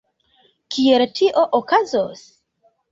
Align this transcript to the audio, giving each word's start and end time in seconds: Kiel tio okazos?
Kiel 0.75 1.05
tio 1.21 1.47
okazos? 1.61 2.29